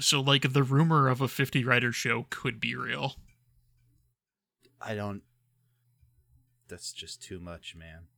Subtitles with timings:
[0.00, 3.14] so like the rumor of a 50 writer show could be real.
[4.80, 5.22] I don't.
[6.68, 8.08] That's just too much, man.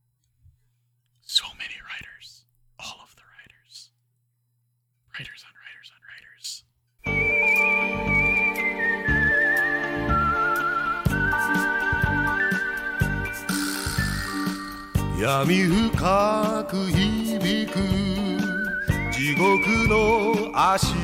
[1.21, 2.45] So many writers.
[2.79, 3.91] All of the writers.
[5.17, 6.63] Writers on writers on writers.
[15.19, 17.77] 闇深く響く
[19.11, 21.02] 地獄の足音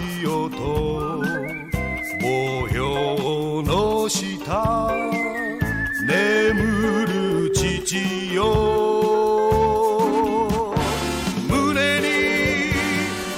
[2.21, 4.91] 模様の下
[6.07, 8.45] 眠る父よ
[11.47, 12.07] 胸に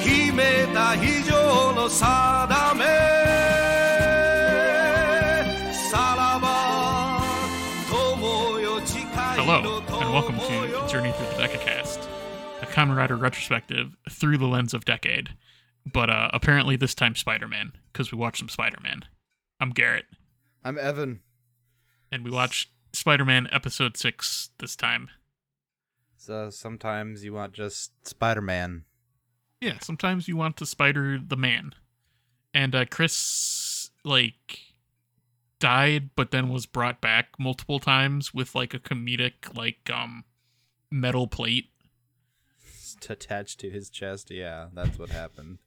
[0.03, 2.85] 秘めた非常の定め
[5.73, 7.21] さらば
[7.89, 9.03] 友よ誓い
[9.35, 12.07] Hello, の and welcome to Journey Through the Decacast,
[12.61, 15.29] a Kamen Rider retrospective through the lens of Decade.
[15.90, 19.04] But uh, apparently this time Spider-Man, because we watched some Spider-Man.
[19.60, 20.06] I'm Garrett,
[20.64, 21.20] I'm Evan.
[22.10, 25.08] and we watched Spider-Man Episode 6 this time.
[26.16, 28.84] So sometimes you want just Spider Man.
[29.60, 31.72] Yeah, sometimes you want to spider the man.
[32.52, 34.58] And uh, Chris, like,
[35.60, 40.24] died, but then was brought back multiple times with, like, a comedic, like, um,
[40.90, 41.70] metal plate.
[43.08, 44.32] attached to his chest.
[44.32, 45.58] Yeah, that's what happened.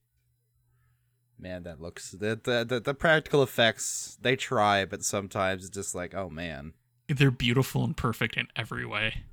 [1.45, 4.17] Man, that looks the the the, the practical effects.
[4.19, 6.73] They try, but sometimes it's just like, oh man,
[7.07, 9.25] They're beautiful and perfect in every way.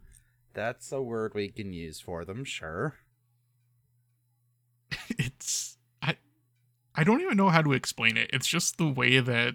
[0.52, 2.44] that's a word we can use for them.
[2.44, 2.96] Sure.
[5.08, 6.18] it's I
[6.94, 8.28] I don't even know how to explain it.
[8.30, 9.54] It's just the way that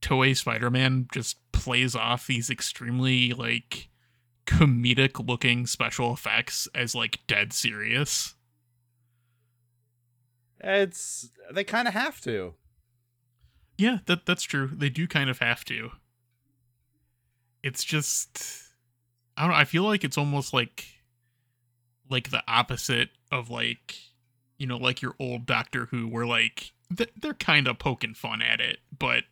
[0.00, 3.88] Toei Spider-Man just plays off these extremely like
[4.46, 8.35] comedic looking special effects as like dead serious.
[10.60, 12.54] It's they kind of have to.
[13.78, 14.70] Yeah, that that's true.
[14.72, 15.90] They do kind of have to.
[17.62, 18.42] It's just
[19.36, 20.86] I don't know, I feel like it's almost like
[22.08, 23.96] like the opposite of like
[24.58, 28.60] you know, like your old Doctor Who where like they're kind of poking fun at
[28.60, 29.24] it, but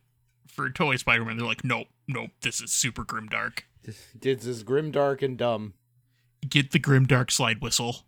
[0.47, 3.65] for Toei Spider-Man they're like nope, nope, this is super grim dark.
[3.83, 5.73] This is grim, dark, and dumb.
[6.47, 8.05] Get the grim dark slide whistle.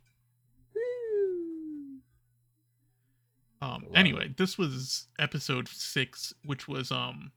[3.62, 7.32] Um anyway, this was episode 6 which was um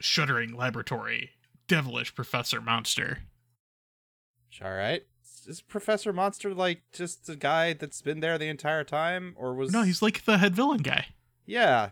[0.00, 1.30] Shuddering Laboratory,
[1.66, 3.20] Devilish Professor Monster.
[4.62, 5.02] All right.
[5.46, 9.72] Is Professor Monster like just the guy that's been there the entire time, or was
[9.72, 11.06] No, he's like the head villain guy.
[11.46, 11.90] Yeah.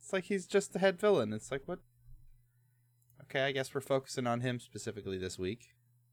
[0.00, 1.32] It's like he's just the head villain.
[1.32, 1.80] It's like what?
[3.22, 5.70] Okay, I guess we're focusing on him specifically this week.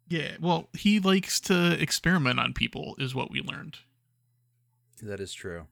[0.08, 3.78] Yeah, well, he likes to experiment on people, is what we learned.
[5.02, 5.68] That is true.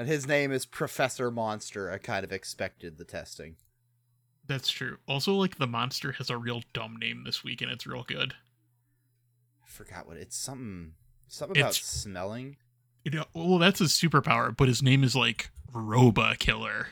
[0.00, 1.90] And his name is Professor Monster.
[1.92, 3.56] I kind of expected the testing.
[4.46, 4.96] That's true.
[5.06, 8.32] Also, like, the monster has a real dumb name this week, and it's real good.
[9.62, 10.94] I forgot what it's something
[11.28, 12.56] something about It's- smelling.
[13.04, 16.86] You uh, know, well, that's his superpower, but his name is, like, Roba Killer.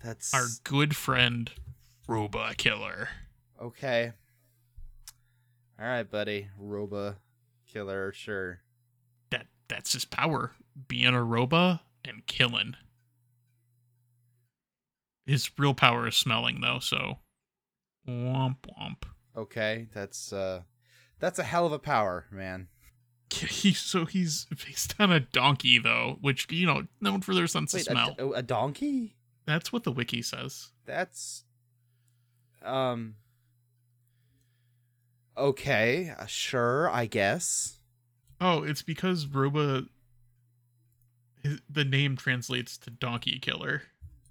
[0.00, 1.50] That's Our good friend,
[2.06, 3.08] Roba Killer.
[3.60, 4.12] okay.
[5.76, 6.46] All right, buddy.
[6.56, 7.16] Roba
[7.66, 8.60] killer, sure.
[9.72, 10.52] That That's his power.
[10.86, 12.74] Being a Roba and killing.
[15.24, 17.20] His real power is smelling, though, so.
[18.06, 19.04] Womp womp.
[19.34, 20.62] Okay, that's uh
[21.20, 22.68] that's a hell of a power, man.
[23.40, 27.46] Yeah, He, so he's based on a donkey, though, which, you know, known for their
[27.46, 28.14] sense Wait, of a, smell.
[28.18, 29.16] d- a donkey?
[29.46, 30.72] That's what the wiki says.
[30.84, 31.44] That's
[32.62, 33.14] um
[35.34, 37.78] okay, uh, sure, I guess.
[38.44, 39.84] Oh, it's because Roba.
[41.42, 43.82] his- The name translates to donkey killer.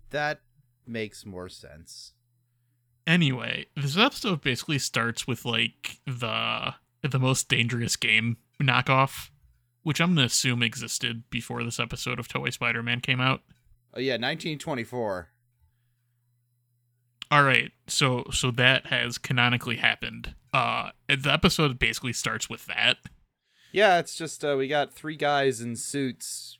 [0.09, 0.41] That
[0.85, 2.13] makes more sense.
[3.07, 9.29] Anyway, this episode basically starts with like the the most dangerous game knockoff,
[9.83, 13.41] which I'm gonna assume existed before this episode of Toei Spider-Man came out.
[13.93, 15.29] Oh yeah, 1924.
[17.31, 20.35] All right, so so that has canonically happened.
[20.53, 22.97] Uh, the episode basically starts with that.
[23.71, 26.59] Yeah, it's just uh, we got three guys in suits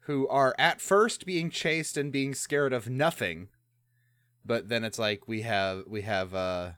[0.00, 3.48] who are at first being chased and being scared of nothing,
[4.44, 6.72] but then it's like we have we have uh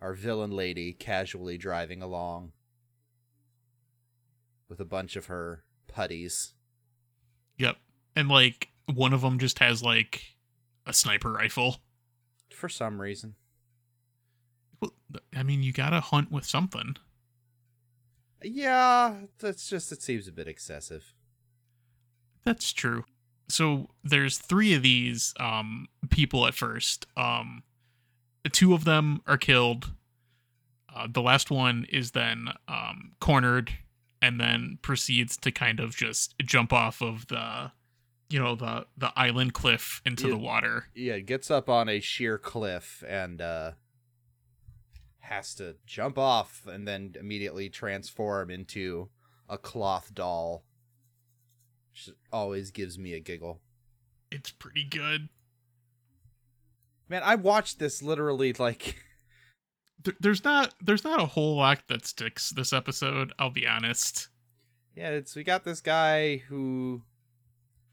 [0.00, 2.52] our villain lady casually driving along
[4.68, 6.54] with a bunch of her putties.
[7.56, 7.76] Yep,
[8.16, 10.22] and like one of them just has like
[10.86, 11.76] a sniper rifle.
[12.50, 13.36] For some reason,
[14.80, 14.92] Well,
[15.34, 16.96] I mean, you gotta hunt with something.
[18.44, 21.14] Yeah, that's just it seems a bit excessive.
[22.44, 23.04] That's true.
[23.48, 27.06] So there's three of these um people at first.
[27.16, 27.62] Um
[28.52, 29.92] two of them are killed.
[30.94, 33.72] Uh, the last one is then um cornered
[34.20, 37.72] and then proceeds to kind of just jump off of the
[38.30, 40.30] you know the the island cliff into Yeah.
[40.34, 40.86] the water.
[40.94, 43.72] Yeah, gets up on a sheer cliff and uh
[45.22, 49.08] has to jump off and then immediately transform into
[49.48, 50.64] a cloth doll.
[51.92, 53.60] Which always gives me a giggle.
[54.30, 55.28] It's pretty good.
[57.08, 58.96] Man, I watched this literally like
[60.20, 64.28] there's not there's not a whole lot that sticks this episode, I'll be honest.
[64.94, 67.02] Yeah, it's we got this guy who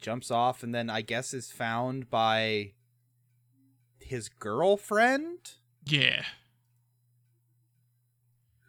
[0.01, 2.73] jumps off and then I guess is found by
[3.99, 5.53] his girlfriend
[5.85, 6.23] Yeah.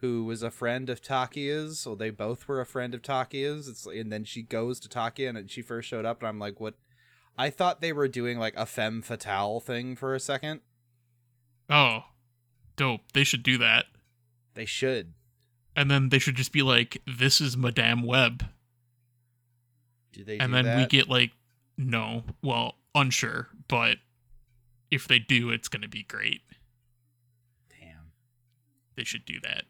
[0.01, 1.79] Who was a friend of Takia's.
[1.79, 3.67] So they both were a friend of Takia's.
[3.67, 6.59] It's and then she goes to Takia and she first showed up and I'm like,
[6.59, 6.75] what?
[7.37, 10.61] I thought they were doing like a femme fatale thing for a second.
[11.69, 12.05] Oh.
[12.75, 13.11] Dope.
[13.13, 13.85] They should do that.
[14.53, 15.13] They should.
[15.75, 18.45] And then they should just be like, this is Madame Web.
[20.11, 20.39] Do they?
[20.39, 21.31] and do then we get like
[21.77, 23.97] no well unsure but
[24.89, 26.41] if they do it's going to be great
[27.69, 28.11] Damn.
[28.95, 29.63] they should do that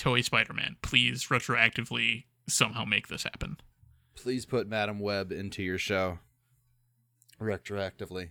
[0.00, 3.56] toei spider-man please retroactively somehow make this happen
[4.16, 6.18] Please put Madame Web into your show.
[7.40, 8.30] Retroactively.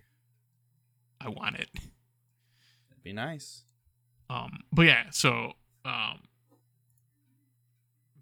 [1.21, 3.63] i want it That'd be nice.
[4.29, 5.53] um but yeah so
[5.85, 6.19] um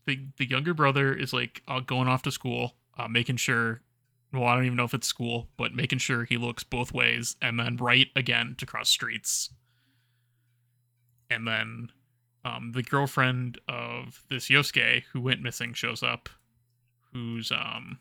[0.06, 3.82] the the younger brother is like uh, going off to school uh, making sure
[4.32, 7.36] well i don't even know if it's school but making sure he looks both ways
[7.42, 9.50] and then right again to cross streets
[11.30, 11.90] and then
[12.48, 16.30] um, the girlfriend of this yosuke who went missing shows up
[17.14, 18.00] whose um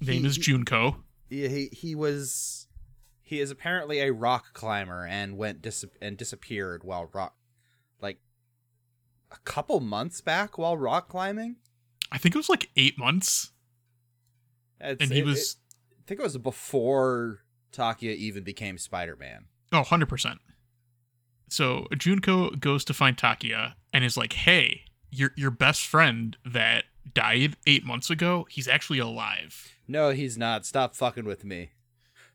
[0.00, 2.66] name He- is junko Yeah, he he was
[3.22, 7.34] he is apparently a rock climber and went dis- and disappeared while rock
[8.00, 8.18] like
[9.30, 11.56] a couple months back while rock climbing.
[12.12, 13.50] i think it was like eight months
[14.80, 15.56] It's- and he it- was it-
[16.00, 17.40] I think it was before
[17.72, 19.46] Takia even became Spider-Man.
[19.72, 20.36] Oh, 100%.
[21.54, 26.82] So Junko goes to find Takia and is like, hey, your, your best friend that
[27.14, 29.76] died eight months ago, he's actually alive.
[29.86, 30.66] No, he's not.
[30.66, 31.70] Stop fucking with me.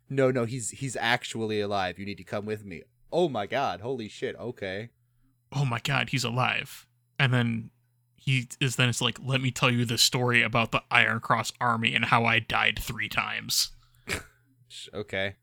[0.10, 2.00] No, no, he's he's actually alive.
[2.00, 2.84] You need to come with me.
[3.12, 4.38] Oh my god, holy shit.
[4.38, 4.90] Okay.
[5.52, 6.88] Oh my god, he's alive.
[7.20, 7.72] And then
[8.16, 11.52] he is then it's like, let me tell you the story about the Iron Cross
[11.60, 13.72] army and how I died three times.
[14.94, 15.36] Okay.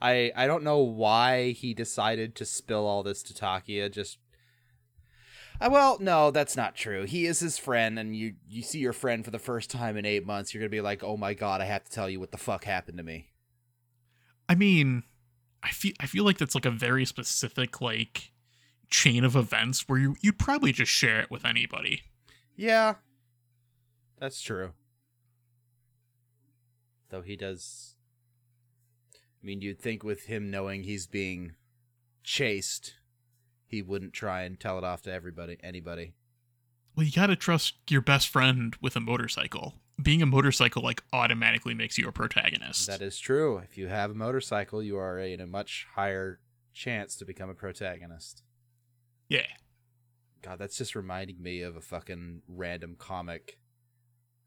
[0.00, 3.90] I I don't know why he decided to spill all this to Takia.
[3.90, 4.18] Just
[5.60, 7.04] uh, well, no, that's not true.
[7.04, 10.06] He is his friend, and you you see your friend for the first time in
[10.06, 10.54] eight months.
[10.54, 12.64] You're gonna be like, oh my god, I have to tell you what the fuck
[12.64, 13.28] happened to me.
[14.48, 15.02] I mean,
[15.62, 18.32] I feel I feel like that's like a very specific like
[18.88, 22.02] chain of events where you you'd probably just share it with anybody.
[22.56, 22.94] Yeah,
[24.18, 24.72] that's true.
[27.10, 27.96] Though he does.
[29.42, 31.54] I mean, you'd think with him knowing he's being
[32.22, 32.94] chased,
[33.66, 36.14] he wouldn't try and tell it off to everybody, anybody.
[36.96, 39.74] Well, you gotta trust your best friend with a motorcycle.
[40.02, 42.86] Being a motorcycle like automatically makes you a protagonist.
[42.86, 43.58] That is true.
[43.58, 46.40] If you have a motorcycle, you are in a much higher
[46.72, 48.42] chance to become a protagonist.
[49.28, 49.46] yeah.
[50.42, 53.58] God, that's just reminding me of a fucking random comic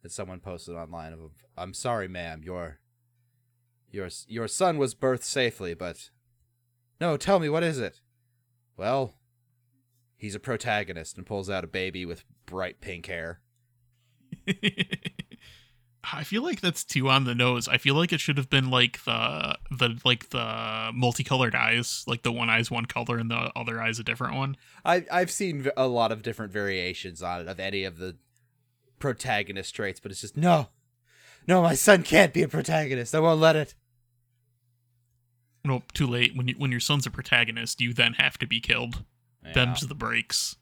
[0.02, 1.20] that someone posted online of
[1.56, 2.80] I'm sorry, ma'am, your
[3.94, 6.10] your your son was birthed safely, but
[7.00, 8.02] No, tell me what is it?
[8.76, 9.14] Well,
[10.18, 13.40] he's a protagonist and pulls out a baby with bright pink hair.
[16.12, 17.68] I feel like that's too on the nose.
[17.70, 22.24] I feel like it should have been like the the like the multicolored eyes, like
[22.24, 24.58] the one eye's one color and the other eye's a different one.
[24.84, 28.18] I I've seen a lot of different variations on it of any of the
[29.00, 30.70] protagonist traits, but it's just no,
[31.48, 33.16] no, my son can't be a protagonist.
[33.16, 33.76] I won't let it.
[35.66, 36.36] Nope, too late.
[36.36, 39.04] When you when your son's a protagonist, you then have to be killed.
[39.44, 39.54] Yeah.
[39.54, 40.56] Them's the breaks.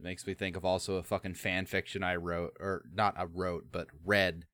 [0.00, 3.66] Makes me think of also a fucking fan fiction I wrote, or not I wrote,
[3.72, 4.44] but read.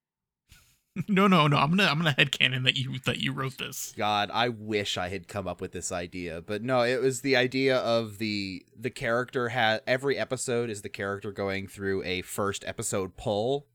[1.09, 1.57] no, no, no.
[1.59, 3.93] I'm gonna I'm gonna headcanon that you that you wrote this.
[3.97, 7.37] God, I wish I had come up with this idea, but no, it was the
[7.37, 12.65] idea of the the character had every episode is the character going through a first
[12.67, 13.67] episode pull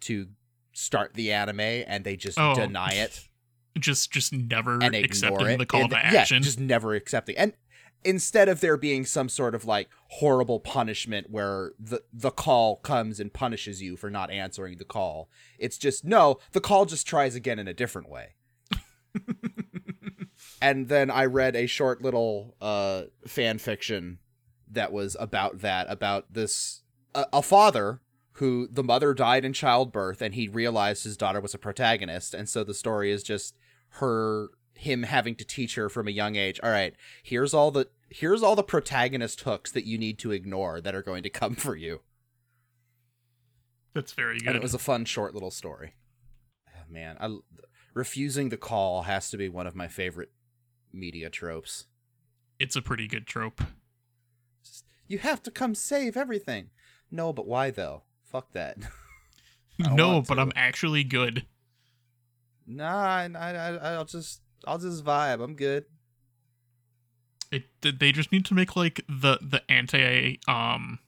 [0.00, 0.28] to
[0.72, 2.54] start the anime, and they just Oh.
[2.54, 3.28] deny it.
[3.78, 5.58] Just just never and accepting it.
[5.58, 6.42] the call and, to yeah, action.
[6.42, 7.36] just never accepting.
[7.36, 7.54] And
[8.04, 13.20] instead of there being some sort of like horrible punishment where the the call comes
[13.20, 17.36] and punishes you for not answering the call it's just no the call just tries
[17.36, 18.34] again in a different way.
[20.60, 24.18] And then i read a short little uh fan fiction
[24.70, 26.82] that was about that about this
[27.14, 28.00] a, a father
[28.34, 32.32] who the mother died in childbirth and he realized his daughter was a protagonist.
[32.32, 33.54] And so the story is just
[33.96, 37.86] her him having to teach her from a young age all right here's all the
[38.10, 41.54] here's all the protagonist hooks that you need to ignore that are going to come
[41.54, 42.00] for you.
[43.94, 45.94] That's very good and it was a fun short little story.
[46.68, 47.36] Oh, man I,
[47.94, 50.32] refusing the call has to be one of my favorite
[50.92, 51.86] media tropes.
[52.58, 53.62] It's a pretty good trope.
[55.06, 56.70] you have to come save everything.
[57.10, 58.02] No but why though?
[58.24, 58.78] Fuck that.
[59.78, 60.38] No, but.
[60.38, 61.46] I'm actually good.
[62.66, 65.42] Nah I, I, I- i'll just i'll just vibe.
[65.42, 65.84] I'm good.
[67.50, 70.98] It th- they just need to make like the the anti um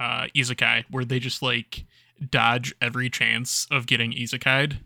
[0.00, 1.84] uh isekai where they just like
[2.30, 4.80] dodge every chance of getting isekai'd.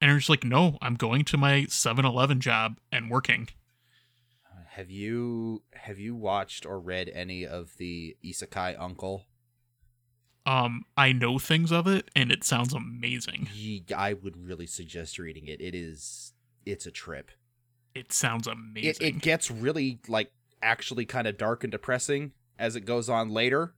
[0.00, 3.48] And are just like no i'm going to my 7-eleven job and working.
[4.70, 9.26] Have you have you watched or read any of the Isekai Uncle?
[10.46, 13.48] Um i know things of it and it sounds amazing
[13.96, 15.60] I would really suggest reading it.
[15.60, 16.32] It is
[16.66, 17.30] it's a trip.
[17.94, 20.32] it sounds amazing it gets really like
[20.62, 23.74] actually kind of dark and depressing as it goes on later.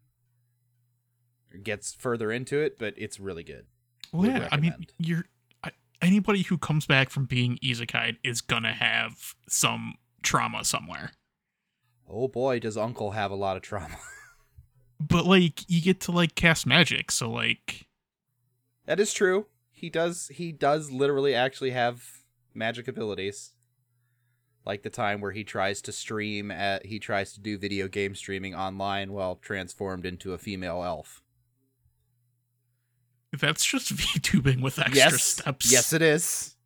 [1.53, 3.67] It gets further into it, but it's really good.
[4.13, 5.25] well, would yeah i mean you're
[5.63, 5.71] I,
[6.03, 11.13] anybody who comes back from being isekai is gonna have some trauma somewhere
[12.07, 13.97] Oh boy, does Uncle have a lot of trauma.
[15.01, 17.87] but like you get to like cast magic so like
[18.87, 19.47] that is true.
[19.73, 22.05] He does he does literally actually have
[22.55, 23.53] magic abilities.
[24.67, 28.15] Like the time where he tries to stream at he tries to do video game
[28.15, 31.23] streaming online while transformed into a female elf.
[33.39, 35.25] That's just VTubing with extra yes.
[35.25, 35.73] steps.
[35.73, 36.57] Yes it is.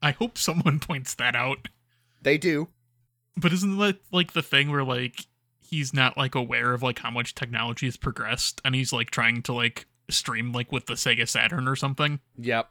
[0.00, 1.68] I hope someone points that out.
[2.20, 2.68] They do.
[3.36, 5.26] But isn't that like the thing where like
[5.72, 9.42] he's not like aware of like how much technology has progressed and he's like trying
[9.42, 12.68] to like stream like with the Sega Saturn or something, Yep.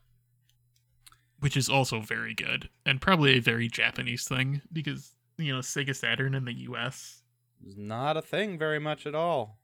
[1.39, 5.95] which is also very good and probably a very Japanese thing because you know Sega
[5.95, 7.23] Saturn in the US
[7.65, 9.57] It's not a thing very much at all.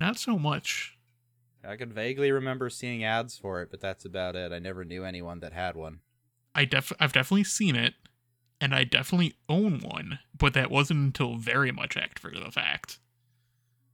[0.00, 0.94] not so much.
[1.66, 4.52] I could vaguely remember seeing ads for it, but that's about it.
[4.52, 5.98] I never knew anyone that had one.
[6.54, 7.94] I def I've definitely seen it
[8.60, 12.98] and I definitely own one, but that wasn't until very much after the fact.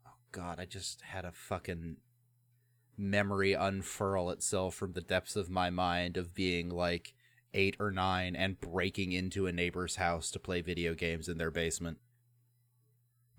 [0.06, 1.98] Oh god, I just had a fucking
[2.96, 7.14] memory unfurl itself from the depths of my mind of being like
[7.52, 11.50] eight or nine and breaking into a neighbor's house to play video games in their
[11.50, 11.98] basement.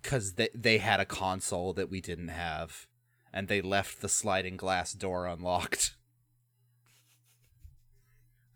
[0.01, 2.87] Because they, they had a console that we didn't have,
[3.33, 5.95] and they left the sliding glass door unlocked.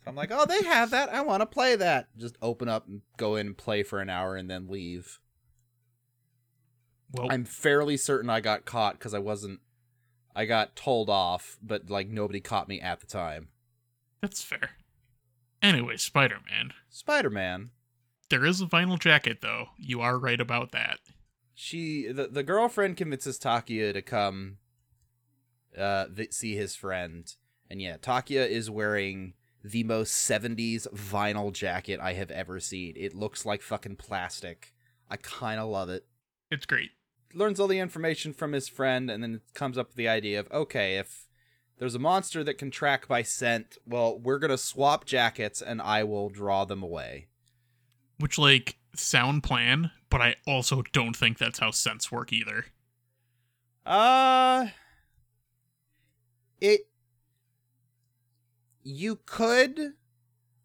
[0.09, 1.13] I'm like, oh, they have that.
[1.13, 2.07] I want to play that.
[2.17, 5.19] Just open up and go in and play for an hour and then leave.
[7.11, 9.59] Well, I'm fairly certain I got caught because I wasn't.
[10.35, 13.49] I got told off, but like nobody caught me at the time.
[14.21, 14.71] that's fair.
[15.61, 16.71] Anyway, Spider Man.
[16.89, 17.71] Spider Man.
[18.29, 19.69] There is a vinyl jacket, though.
[19.77, 20.99] You are right about that.
[21.55, 24.57] She the the girlfriend convinces Takia to come,
[25.77, 27.33] uh, th- see his friend,
[27.69, 32.93] and yeah, Takia is wearing the most '70s vinyl jacket I have ever seen.
[32.95, 34.73] It looks like fucking plastic.
[35.09, 36.05] I kind of love it.
[36.51, 36.91] It's great.
[37.33, 40.39] learns all the information from his friend and then it comes up with the idea
[40.39, 41.27] of okay if
[41.77, 46.03] there's a monster that can track by scent well we're gonna swap jackets and i
[46.03, 47.27] will draw them away
[48.17, 52.65] Which, like, sound plan, but I also don't think that's how scents work either.
[53.85, 54.67] uh
[56.59, 56.81] it
[58.83, 59.93] you could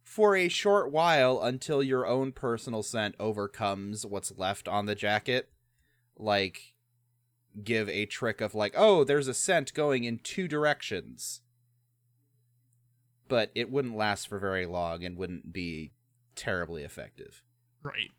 [0.03, 5.51] for a short while until your own personal scent overcomes what's left on the jacket
[6.17, 6.75] like
[7.63, 11.41] give a trick of like oh there's a scent going in two directions
[13.29, 15.93] but it wouldn't last for very long and wouldn't be
[16.37, 17.43] terribly effective
[17.85, 18.11] Right.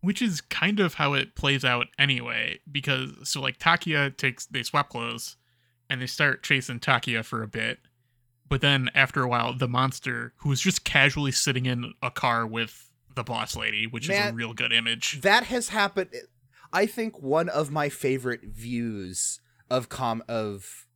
[0.00, 4.62] Which is kind of how it plays out anyway, because so like Takia takes they
[4.62, 5.36] swap clothes
[5.90, 7.78] and they start chasing Takia for a bit.
[8.48, 12.90] But then after a while, the monster who's just casually sitting in a car with
[13.14, 15.20] the boss lady, which is a real good image.
[15.22, 16.10] that has happened
[16.72, 19.40] i think one of my favorite views
[19.70, 20.86] of com of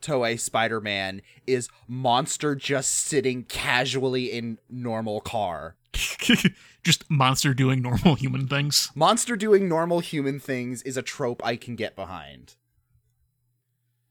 [0.00, 5.76] toei spider-man is monster just sitting casually in normal car
[6.82, 8.90] just monster doing normal human things.
[8.94, 12.54] Monster doing normal human things is a trope I can get behind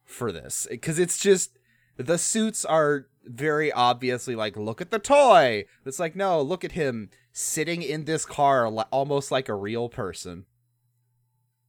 [0.08, 1.60] for this because it's just
[1.98, 5.66] the suits are very obviously like look at the toy.
[5.86, 9.90] It's like no, look at him sitting in this car li- almost like a real
[9.90, 10.46] person.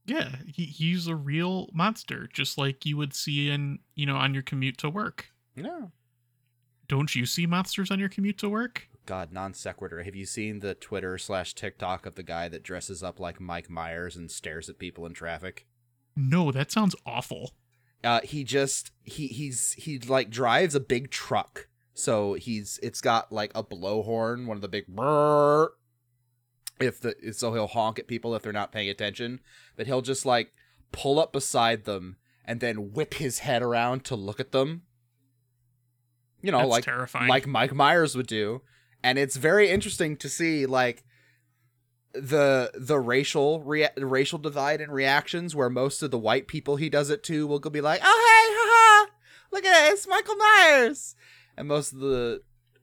[0.05, 4.33] Yeah, he, he's a real monster, just like you would see in you know on
[4.33, 5.29] your commute to work.
[5.55, 5.91] No.
[6.87, 8.87] Don't you see monsters on your commute to work?
[9.05, 10.03] God, non sequitur.
[10.03, 13.69] Have you seen the Twitter slash TikTok of the guy that dresses up like Mike
[13.69, 15.67] Myers and stares at people in traffic?
[16.15, 17.53] No, that sounds awful.
[18.03, 23.31] Uh, he just he he's he like drives a big truck, so he's it's got
[23.31, 25.69] like a blowhorn, one of the big brrr.
[26.79, 29.41] If the so he'll honk at people if they're not paying attention,
[29.75, 30.53] but he'll just like
[30.91, 32.15] pull up beside them
[32.45, 34.83] and then whip his head around to look at them.
[36.41, 37.27] You know, That's like terrifying.
[37.27, 38.61] like Mike Myers would do.
[39.03, 41.03] And it's very interesting to see like
[42.13, 46.89] the the racial rea- racial divide and reactions where most of the white people he
[46.89, 49.11] does it to will go be like, "Oh hey, haha,
[49.51, 51.15] look at it, it's Michael Myers,"
[51.55, 52.41] and most of the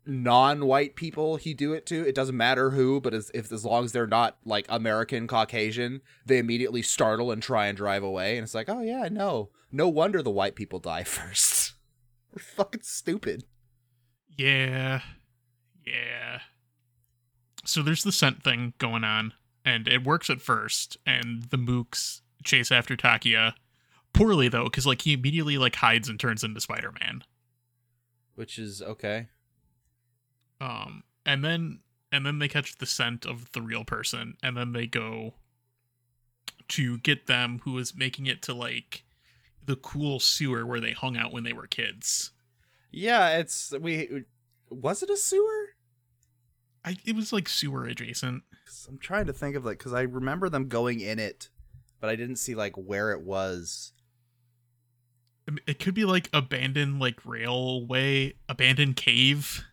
[0.09, 3.85] non-white people he do it to, it doesn't matter who, but as if as long
[3.85, 8.45] as they're not like American Caucasian, they immediately startle and try and drive away, and
[8.45, 11.75] it's like, "Oh yeah, no, no wonder the white people die first.
[12.33, 13.45] They're fucking stupid."
[14.37, 15.00] Yeah.
[15.85, 16.40] Yeah.
[17.66, 19.32] So there's the scent thing going on,
[19.64, 23.54] and it works at first, and the mooks chase after Takia.
[24.12, 27.23] Poorly though, because like he immediately like hides and turns into Spider Man.
[28.35, 29.26] Which is okay.
[30.61, 31.80] Um and then
[32.11, 35.35] and then they catch the scent of the real person, and then they go
[36.68, 39.04] to get them who is making it to like
[39.64, 42.30] the cool sewer where they hung out when they were kids.
[42.90, 44.25] Yeah, it's we.
[44.70, 45.65] Was it a sewer?
[46.86, 48.44] I it was like sewer adjacent.
[48.88, 51.50] I'm trying to think of like because I remember them going in it,
[52.00, 53.92] but I didn't see like where it was.
[55.66, 59.64] It could be like abandoned like railway, abandoned cave.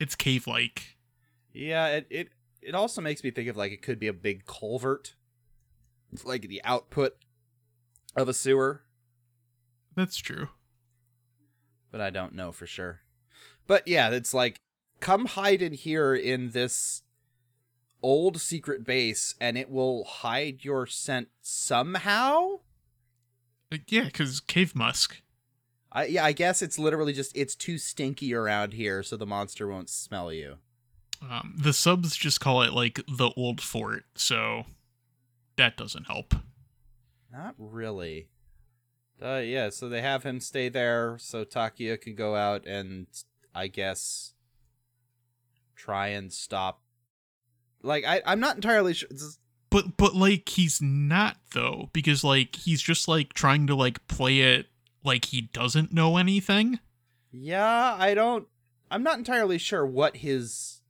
[0.00, 0.96] It's cave like.
[1.52, 2.28] Yeah, it it
[2.62, 5.14] it also makes me think of like it could be a big culvert,
[6.12, 7.16] It's like the output
[8.16, 8.82] of a sewer,
[9.94, 10.48] That's true.
[11.90, 13.00] but I don't know for sure.
[13.66, 14.60] But yeah, it's like
[15.00, 17.02] come hide in here in this
[18.02, 22.60] old secret base, and it will hide your scent somehow.
[23.72, 25.22] Uh, Yeah, because cave musk.
[25.92, 29.66] I yeah, I guess it's literally just it's too stinky around here, so the monster
[29.66, 30.58] won't smell you.
[31.22, 34.66] Um, the subs just call it like the old fort, so
[35.56, 36.34] that doesn't help.
[37.32, 38.28] Not really.
[39.20, 43.06] Uh, yeah, so they have him stay there so Takia can go out and
[43.54, 44.34] I guess
[45.76, 46.82] try and stop.
[47.82, 49.08] Like I, I'm not entirely sure.
[49.70, 54.40] But but like he's not though, because like he's just like trying to like play
[54.40, 54.66] it
[55.04, 56.80] like he doesn't know anything.
[57.30, 58.46] Yeah, I don't.
[58.90, 60.80] I'm not entirely sure what his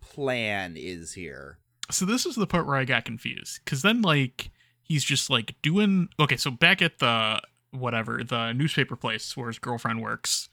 [0.00, 1.58] plan is here.
[1.90, 4.50] So this is the part where I got confused because then like
[4.82, 6.36] he's just like doing okay.
[6.36, 10.48] So back at the whatever the newspaper place where his girlfriend works,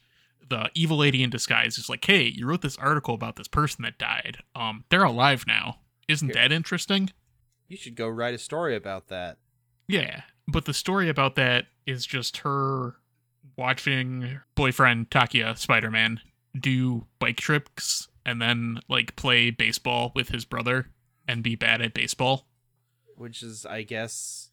[0.48, 3.82] the evil lady in disguise is like, "Hey, you wrote this article about this person
[3.82, 4.38] that died.
[4.54, 5.80] Um, they're alive now.
[6.08, 6.34] Isn't Here.
[6.34, 7.10] that interesting?"
[7.68, 9.38] You should go write a story about that.
[9.88, 12.96] Yeah, but the story about that is just her
[13.56, 16.20] watching boyfriend Takia Spider Man
[16.58, 20.90] do bike trips and then like play baseball with his brother
[21.26, 22.46] and be bad at baseball.
[23.16, 24.50] which is i guess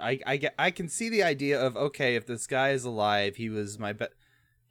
[0.00, 3.48] i i i can see the idea of okay if this guy is alive he
[3.48, 4.06] was my be-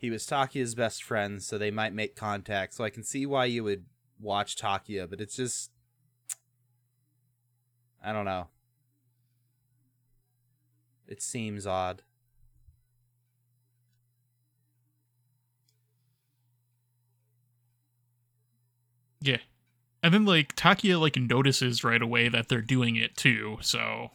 [0.05, 3.43] he was takia's best friend so they might make contact so i can see why
[3.43, 3.85] you would
[4.19, 5.71] watch takia but it's just
[8.03, 8.47] i don't know
[11.07, 12.03] it seems odd
[19.21, 19.37] Yeah.
[20.03, 24.11] And then like Takia like notices right away that they're doing it too, so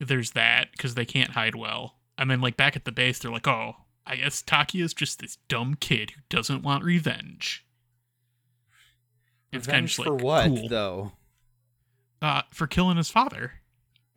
[0.00, 1.99] there's that because they can't hide well.
[2.20, 3.74] And then like back at the base, they're like, "Oh,
[4.06, 7.64] I guess Takia's just this dumb kid who doesn't want revenge."
[9.52, 10.68] It's kind of for like, what cool.
[10.68, 11.12] though
[12.22, 13.54] Uh, for killing his father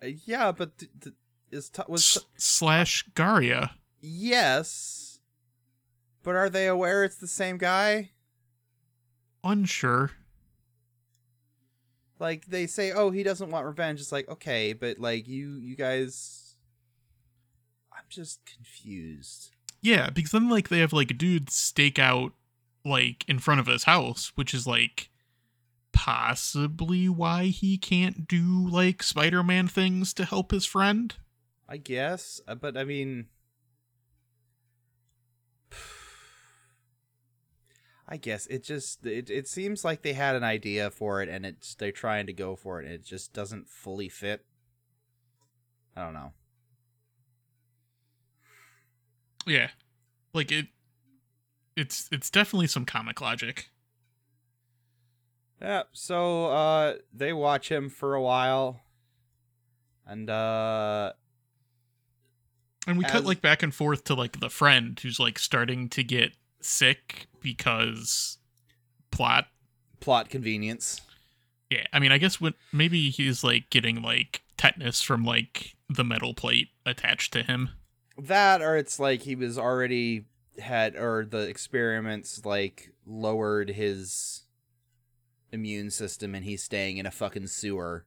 [0.03, 1.15] Uh, yeah but th- th-
[1.49, 3.71] is ta- was S- slash Garia.
[3.99, 5.19] yes
[6.21, 8.11] but are they aware it's the same guy
[9.43, 10.11] Unsure.
[12.19, 15.75] like they say oh he doesn't want revenge it's like okay but like you you
[15.75, 16.42] guys
[18.13, 22.33] just confused Yeah, because then like they have like a dude stake out
[22.85, 25.09] like in front of his house, which is like
[25.91, 31.15] possibly why he can't do like Spider-Man things to help his friend.
[31.67, 33.27] I guess, uh, but I mean,
[38.07, 41.45] I guess it just it, it seems like they had an idea for it and
[41.45, 44.45] it's they're trying to go for it and it just doesn't fully fit.
[45.95, 46.33] I don't know.
[49.45, 49.69] Yeah.
[50.33, 50.67] Like it
[51.75, 53.69] it's it's definitely some comic logic.
[55.61, 58.81] Yeah, so uh they watch him for a while
[60.05, 61.13] and uh
[62.85, 66.03] And we cut like back and forth to like the friend who's like starting to
[66.03, 68.37] get sick because
[69.11, 69.47] plot.
[69.99, 71.01] plot convenience.
[71.69, 76.03] Yeah, I mean, I guess what maybe he's like getting like tetanus from like the
[76.03, 77.69] metal plate attached to him.
[78.17, 80.25] That or it's like he was already
[80.59, 84.43] had or the experiments like lowered his
[85.51, 88.05] immune system and he's staying in a fucking sewer.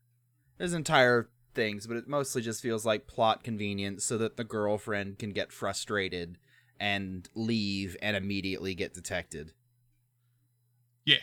[0.58, 5.18] There's entire things, but it mostly just feels like plot convenience so that the girlfriend
[5.18, 6.38] can get frustrated
[6.78, 9.52] and leave and immediately get detected.
[11.04, 11.16] Yeah.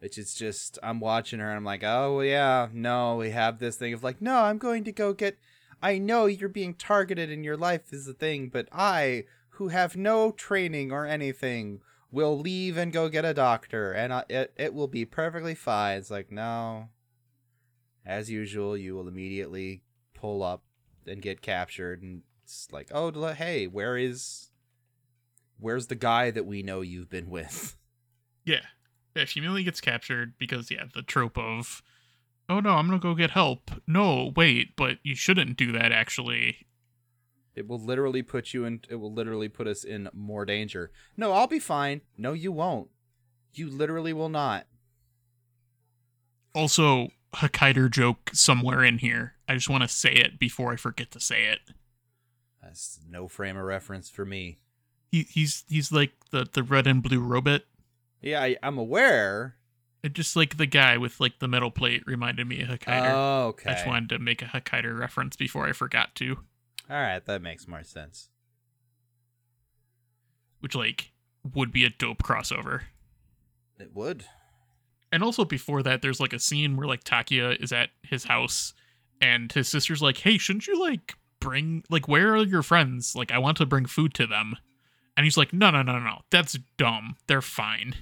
[0.00, 3.76] Which is just I'm watching her and I'm like, oh yeah, no, we have this
[3.76, 5.38] thing of like, no, I'm going to go get
[5.82, 9.96] I know you're being targeted and your life is the thing, but I, who have
[9.96, 11.80] no training or anything,
[12.12, 15.98] will leave and go get a doctor, and I, it it will be perfectly fine.
[15.98, 16.90] It's like no.
[18.04, 19.82] As usual, you will immediately
[20.14, 20.62] pull up
[21.06, 24.50] and get captured, and it's like, oh, hey, where is,
[25.58, 27.76] where's the guy that we know you've been with?
[28.44, 28.66] Yeah.
[29.14, 31.82] Yeah, she immediately gets captured because yeah, the trope of
[32.48, 33.70] Oh no, I'm gonna go get help.
[33.86, 36.66] No, wait, but you shouldn't do that actually.
[37.54, 38.80] It will literally put you in.
[38.88, 40.90] It will literally put us in more danger.
[41.16, 42.00] No, I'll be fine.
[42.16, 42.88] No, you won't.
[43.52, 44.66] You literally will not.
[46.54, 49.34] Also, Kikaider joke somewhere in here.
[49.48, 51.60] I just want to say it before I forget to say it.
[52.62, 54.58] That's no frame of reference for me.
[55.10, 57.62] He, he's he's like the the red and blue robot.
[58.22, 59.56] Yeah, I, I'm aware.
[60.02, 63.12] It just like the guy with like the metal plate reminded me of Kikaider.
[63.12, 63.70] Oh, okay.
[63.70, 66.38] I just wanted to make a Kikaider reference before I forgot to.
[66.90, 68.28] All right, that makes more sense.
[70.60, 71.12] Which like
[71.54, 72.82] would be a dope crossover.
[73.78, 74.24] It would.
[75.12, 78.74] And also before that, there's like a scene where like Takia is at his house
[79.20, 83.14] and his sister's like, Hey, shouldn't you like bring like where are your friends?
[83.14, 84.56] Like I want to bring food to them.
[85.16, 86.22] And he's like, No, no, no, no.
[86.30, 87.16] That's dumb.
[87.28, 87.94] They're fine.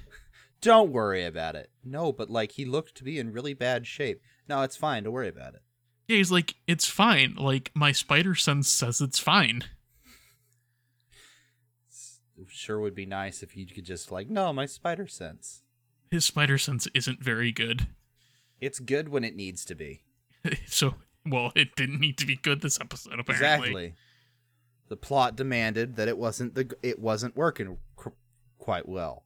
[0.60, 1.70] Don't worry about it.
[1.84, 4.20] No, but like he looked to be in really bad shape.
[4.48, 5.04] No, it's fine.
[5.04, 5.62] Don't worry about it.
[6.08, 7.34] Yeah, he's like, It's fine.
[7.36, 9.64] Like my spider sense says it's fine.
[12.48, 15.62] Sure would be nice if you could just like, no, my spider sense.
[16.10, 17.86] His spider sense isn't very good.
[18.60, 20.02] It's good when it needs to be.
[20.66, 20.94] so
[21.26, 23.68] well, it didn't need to be good this episode, apparently.
[23.68, 23.94] Exactly.
[24.88, 28.12] The plot demanded that it wasn't the it wasn't working qu-
[28.58, 29.24] quite well.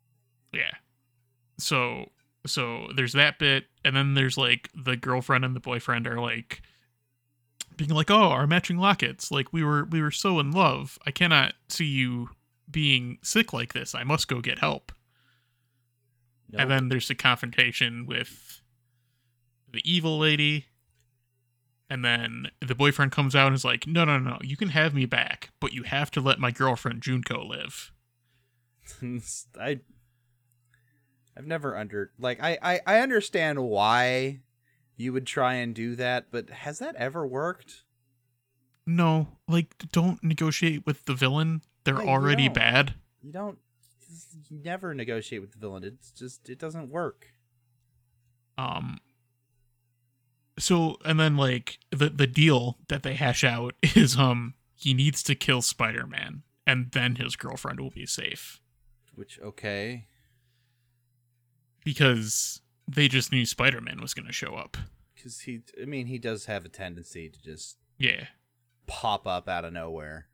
[0.53, 0.73] Yeah.
[1.59, 2.11] So
[2.47, 6.63] so there's that bit, and then there's like the girlfriend and the boyfriend are like
[7.77, 9.31] being like, "Oh, our matching lockets.
[9.31, 10.99] Like we were we were so in love.
[11.07, 12.31] I cannot see you
[12.71, 13.95] being sick like this.
[13.95, 14.93] I must go get help."
[16.57, 18.61] And then there's the confrontation with
[19.73, 20.67] the evil lady.
[21.91, 24.39] And then the boyfriend comes out and is like, "No, no, no.
[24.43, 27.91] You can have me back, but you have to let my girlfriend Junko live."
[29.61, 29.81] I
[31.37, 34.41] I've never under like I, I I understand why
[34.97, 37.83] you would try and do that, but has that ever worked?
[38.87, 41.63] No, like don't negotiate with the villain.
[41.85, 42.55] They're Yeah, already don't.
[42.55, 42.95] bad.
[43.23, 43.59] You don't
[44.49, 45.83] you never negotiate with the villain.
[45.85, 47.29] It's just it doesn't work.
[48.57, 48.99] Um
[50.59, 55.23] so and then like the the deal that they hash out is um he needs
[55.25, 58.61] to kill Spider-Man and then his girlfriend will be safe
[59.15, 60.07] Which okay.
[61.85, 64.77] Because they just knew Spider-Man was going to show up.
[65.23, 68.27] Cuz he I mean he does have a tendency to just Yeah.
[68.87, 70.27] pop up out of nowhere.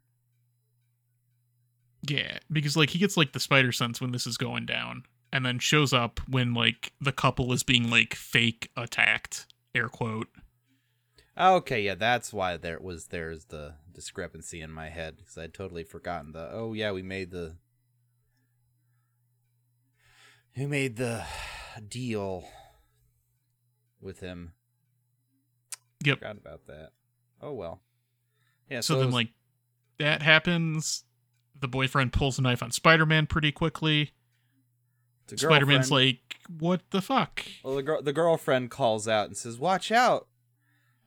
[2.03, 5.45] Yeah, because like he gets like the spider sense when this is going down and
[5.45, 10.29] then shows up when like the couple is being like fake attacked, air quote.
[11.37, 15.55] Oh, okay, yeah, that's why there was there's the discrepancy in my head because I'd
[15.55, 16.49] totally forgotten the.
[16.51, 17.57] Oh yeah, we made the.
[20.55, 21.25] Who made the
[21.89, 22.45] deal
[24.01, 24.53] with him?
[26.05, 26.19] Yep.
[26.19, 26.91] Forgot about that.
[27.41, 27.81] Oh well.
[28.69, 28.81] Yeah.
[28.81, 29.29] so it then was- like
[29.99, 31.05] that happens
[31.59, 34.13] the boyfriend pulls a knife on spider-man pretty quickly
[35.37, 39.59] Spider Man's like, "What the fuck?" Well, the girl, the girlfriend calls out and says,
[39.59, 40.27] "Watch out!"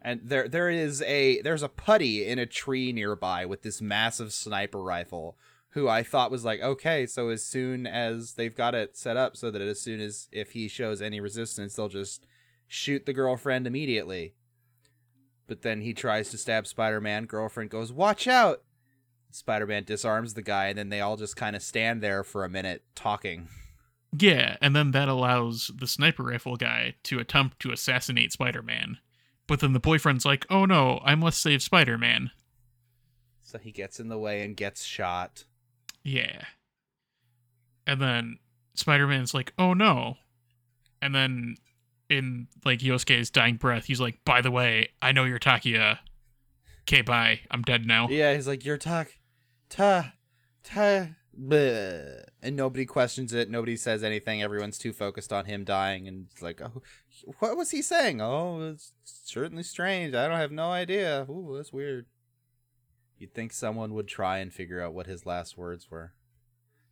[0.02, 4.32] And there, there is a there's a putty in a tree nearby with this massive
[4.32, 5.38] sniper rifle.
[5.74, 9.36] Who I thought was like, okay, so as soon as they've got it set up
[9.36, 12.26] so that as soon as if he shows any resistance, they'll just
[12.68, 14.36] shoot the girlfriend immediately.
[15.48, 17.26] But then he tries to stab Spider-Man.
[17.26, 18.64] Girlfriend goes, "Watch out!"
[19.32, 22.50] Spider-Man disarms the guy, and then they all just kind of stand there for a
[22.50, 23.50] minute talking.
[24.16, 29.00] Yeah, and then that allows the sniper rifle guy to attempt to assassinate Spider Man.
[29.48, 32.30] But then the boyfriend's like, "Oh no, I must save Spider Man."
[33.42, 35.46] So he gets in the way and gets shot.
[36.04, 36.44] Yeah.
[37.86, 38.39] And then
[38.76, 40.16] Spider Man's like, oh no.
[41.02, 41.58] And then
[42.10, 46.00] in like Yosuke's dying breath, he's like, by the way, I know you're Takia.
[46.84, 47.39] Okay, bye.
[47.50, 48.10] I'm dead now.
[48.10, 49.08] Yeah, he's like, "You're talk,
[49.70, 50.13] ta,
[50.63, 53.50] ta." bleh." And nobody questions it.
[53.50, 54.44] Nobody says anything.
[54.44, 56.82] Everyone's too focused on him dying, and it's like, "Oh,
[57.39, 60.13] what was he saying?" Oh, it's certainly strange.
[60.13, 61.26] I don't have no idea.
[61.30, 62.06] Ooh, that's weird.
[63.24, 66.12] You'd think someone would try and figure out what his last words were,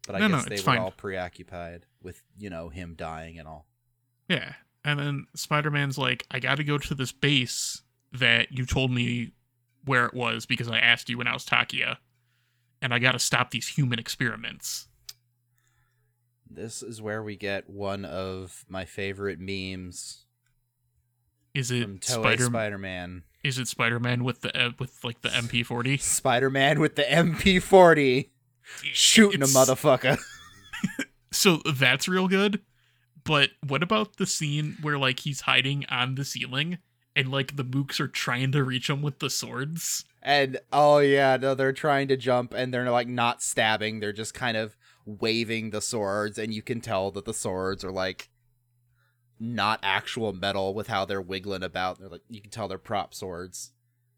[0.07, 0.77] but I No, no, guess they were fine.
[0.77, 3.67] all preoccupied with you know him dying and all.
[4.29, 4.53] Yeah.
[4.85, 7.81] And then Spider Man's like, I gotta go to this base
[8.13, 9.33] that you told me
[9.83, 11.97] where it was because I asked you when I was Takia.
[12.81, 14.87] And I gotta stop these human experiments.
[16.49, 20.23] This is where we get one of my favorite memes
[21.53, 23.23] Is it Spider-Man.
[23.43, 25.99] Is it Spider Man with the uh, with like the MP40?
[25.99, 28.29] Spider-Man with the MP40
[28.93, 30.19] shooting It's- a motherfucker.
[31.33, 32.59] So that's real good.
[33.23, 36.79] But what about the scene where like he's hiding on the ceiling
[37.15, 40.03] and like the mooks are trying to reach him with the swords?
[40.21, 44.33] And oh yeah, no, they're trying to jump and they're like not stabbing, they're just
[44.33, 44.75] kind of
[45.05, 48.29] waving the swords, and you can tell that the swords are like
[49.41, 51.99] not actual metal with how they're wiggling about.
[51.99, 53.71] They're like you can tell they're prop swords.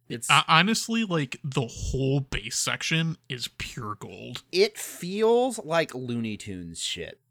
[0.10, 4.44] It's Uh, honestly, like the whole base section is pure gold.
[4.52, 7.22] it feels like Looney Tunes shit.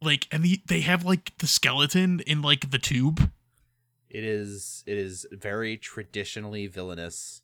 [0.00, 3.30] Like, and the, they have like the skeleton in like the tube.
[4.08, 7.42] It is it is very traditionally villainous.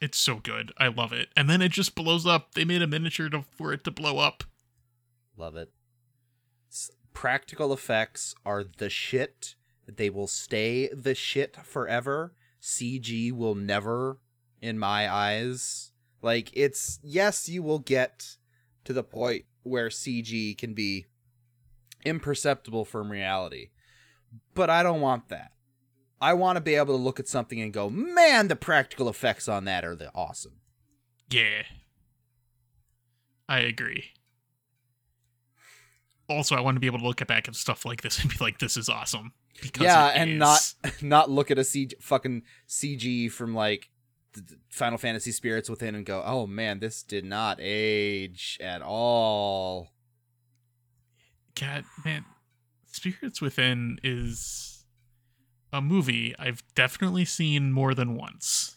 [0.00, 0.72] It's so good.
[0.78, 1.28] I love it.
[1.36, 2.54] And then it just blows up.
[2.54, 4.42] They made a miniature to, for it to blow up.
[5.36, 5.70] Love it.
[7.12, 9.54] Practical effects are the shit.
[9.86, 12.34] They will stay the shit forever.
[12.60, 14.18] CG will never,
[14.60, 15.92] in my eyes.
[16.22, 18.36] Like, it's, yes, you will get
[18.84, 21.06] to the point where CG can be
[22.04, 23.70] imperceptible from reality.
[24.54, 25.52] But I don't want that.
[26.20, 29.48] I want to be able to look at something and go, man, the practical effects
[29.48, 30.60] on that are the awesome.
[31.30, 31.62] Yeah.
[33.48, 34.12] I agree.
[36.30, 38.36] Also, I want to be able to look back at stuff like this and be
[38.40, 39.32] like, this is awesome.
[39.60, 40.38] Because yeah, and is.
[40.38, 43.90] not not look at a CG, fucking CG from like
[44.70, 49.92] Final Fantasy Spirits Within and go, oh man, this did not age at all.
[51.60, 52.24] God, man.
[52.86, 54.84] Spirits Within is
[55.72, 58.76] a movie I've definitely seen more than once.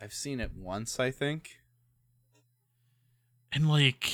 [0.00, 1.58] I've seen it once, I think.
[3.52, 4.10] And, like,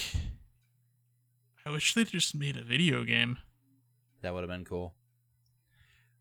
[1.71, 3.39] I wish they just made a video game.
[4.23, 4.95] That would have been cool.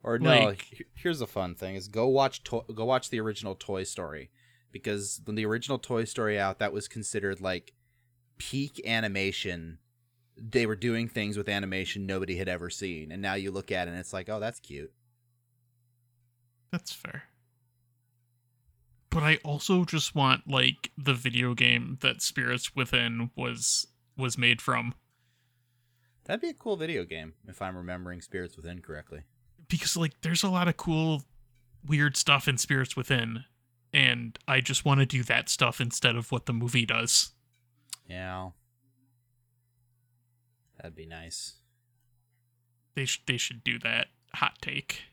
[0.04, 3.56] Or no, Like- here's a fun thing: is go watch to- go watch the original
[3.56, 4.30] Toy Story
[4.72, 7.74] because when the original Toy Story out, that was considered like
[8.38, 9.80] peak animation.
[10.38, 13.88] They were doing things with animation nobody had ever seen, and now you look at
[13.88, 14.94] it and it's like, oh, that's cute.
[16.72, 17.24] That's fair.
[19.10, 24.62] But I also just want like the video game that Spirits Within was was made
[24.62, 24.94] from
[26.30, 29.24] That'd be a cool video game if I'm remembering Spirits Within correctly.
[29.68, 31.24] because like there's a lot of cool
[31.84, 33.46] weird stuff in Spirits Within
[33.92, 37.32] and I just want to do that stuff instead of what the movie does.
[38.08, 38.50] Yeah.
[40.78, 41.56] That'd be nice.
[42.96, 44.08] They sh- they should do that.
[44.36, 45.06] Hot take.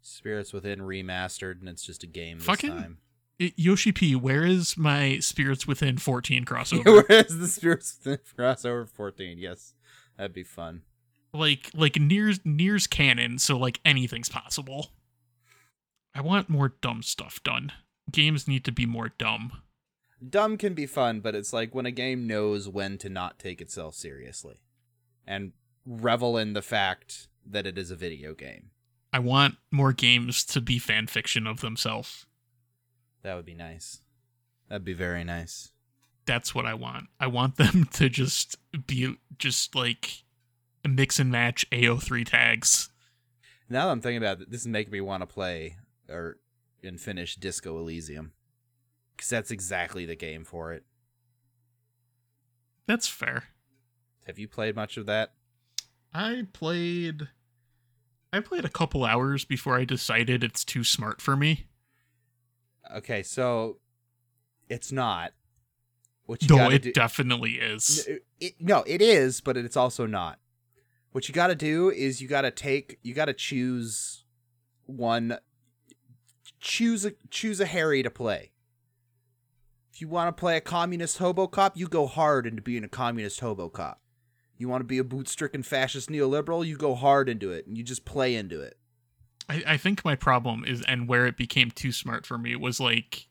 [0.00, 2.98] Spirits Within remastered, and it's just a game this Fucking time.
[3.38, 6.84] Yoshi P, where is my Spirits Within 14 crossover?
[7.08, 9.74] where is the Spirits Within crossover 14, yes,
[10.22, 10.82] that'd be fun.
[11.34, 14.92] like like NieR's NieR's canon so like anything's possible
[16.14, 17.72] i want more dumb stuff done
[18.12, 19.52] games need to be more dumb
[20.30, 23.60] Dumb can be fun, but it's like when a game knows when to not take
[23.60, 24.60] itself seriously,
[25.26, 25.50] and
[25.84, 28.70] revel in the fact that it is a video game.
[29.12, 32.24] i want more games to be fan fiction of themselves
[33.22, 33.98] That would be nice.
[34.68, 35.72] That'd be very nice.
[36.26, 38.56] That's what i want i want them to just
[38.86, 40.22] be just like
[40.88, 42.90] mix and match AO3 tags.
[43.68, 45.76] Now that I'm thinking about it, this is making me want to play
[46.08, 46.38] or
[46.82, 48.32] and finish Disco Elysium
[49.16, 50.84] because that's exactly the game for it.
[52.86, 53.44] That's fair.
[54.26, 55.34] Have you played much of that?
[56.12, 57.28] I played
[58.32, 61.66] I played a couple hours before I decided it's too smart for me.
[62.94, 63.78] Okay, so
[64.68, 65.32] it's not.
[66.48, 68.08] No, it do- definitely is.
[68.40, 70.38] It, no, it is, but it's also not.
[71.12, 74.24] What you got to do is you got to take, you got to choose
[74.86, 75.38] one,
[76.60, 78.52] choose a choose a Harry to play.
[79.92, 82.88] If you want to play a communist hobo cop, you go hard into being a
[82.88, 84.00] communist hobo cop.
[84.56, 87.82] You want to be a boot-stricken fascist neoliberal, you go hard into it, and you
[87.82, 88.78] just play into it.
[89.48, 92.80] I, I think my problem is and where it became too smart for me was
[92.80, 93.28] like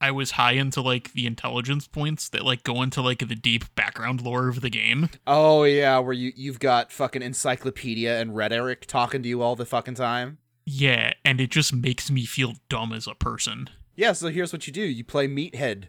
[0.00, 3.74] I was high into like the intelligence points that like go into like the deep
[3.74, 5.10] background lore of the game.
[5.26, 9.66] Oh yeah, where you you've got fucking encyclopedia and rhetoric talking to you all the
[9.66, 10.38] fucking time.
[10.64, 13.68] Yeah, and it just makes me feel dumb as a person.
[13.96, 14.82] Yeah, so here's what you do.
[14.82, 15.84] You play Meathead.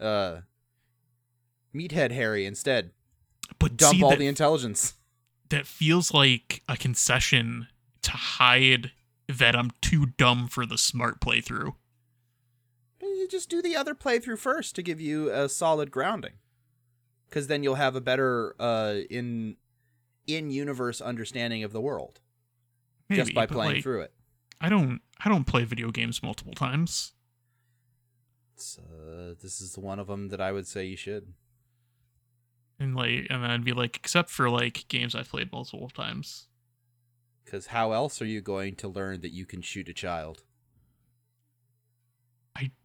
[0.00, 0.40] Uh
[1.74, 2.90] Meathead Harry instead.
[3.58, 4.94] But Dump see, all that, the intelligence.
[5.50, 7.68] that feels like a concession
[8.02, 8.92] to hide
[9.28, 11.74] that I'm too dumb for the smart playthrough.
[13.22, 16.32] You just do the other playthrough first to give you a solid grounding.
[17.30, 19.58] Cuz then you'll have a better uh in
[20.26, 22.18] in universe understanding of the world
[23.12, 24.12] just by playing like, through it.
[24.60, 27.12] I don't I don't play video games multiple times.
[28.58, 31.32] Uh, this is one of them that I would say you should.
[32.80, 36.48] And like and then I'd be like, except for like games I've played multiple times.
[37.44, 40.42] Cuz how else are you going to learn that you can shoot a child?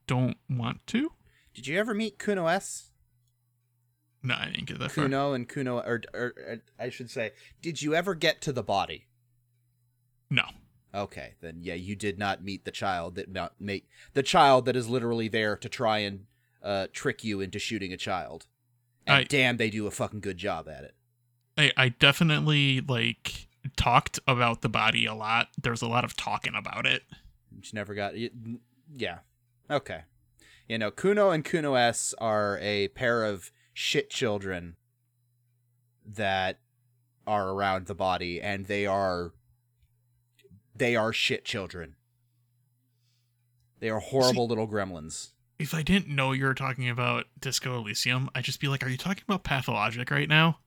[0.07, 1.11] Don't want to.
[1.53, 2.85] Did you ever meet Cunoesse?
[4.23, 5.05] No, I didn't get that far.
[5.05, 8.63] Cuno and Cuno, or, or, or I should say, did you ever get to the
[8.63, 9.05] body?
[10.29, 10.43] No.
[10.93, 14.75] Okay, then yeah, you did not meet the child that not make the child that
[14.75, 16.25] is literally there to try and
[16.63, 18.47] uh, trick you into shooting a child.
[19.05, 20.95] And I- damn, they do a fucking good job at it.
[21.57, 25.49] I, I definitely like talked about the body a lot.
[25.61, 27.03] There's a lot of talking about it.
[27.59, 28.13] Just never got.
[28.13, 28.29] y-
[28.95, 29.19] Yeah,
[29.69, 30.01] okay.
[30.67, 34.75] You know, Cuno and Cunoesse are a pair of shit children
[36.05, 36.59] that
[37.25, 39.33] are around the body, and they are
[40.75, 41.95] they are shit children.
[43.79, 45.31] They are horrible little gremlins.
[45.59, 48.89] If I didn't know you were talking about Disco Elysium, I'd just be like, are
[48.89, 50.59] you talking about Pathologic right now?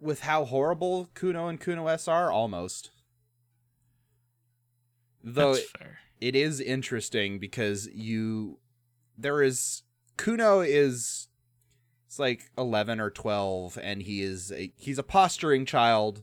[0.00, 2.90] With how horrible Cuno and Cunoesse are, almost.
[5.22, 5.98] Though That's fair.
[6.20, 8.58] It is interesting because you
[9.16, 9.82] there is
[10.16, 11.28] Cuno is
[12.06, 16.22] it's like 11 or 12 and he is a, he's a posturing child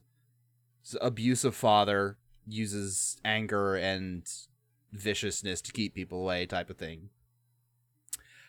[1.01, 4.27] abusive father uses anger and
[4.91, 7.09] viciousness to keep people away type of thing.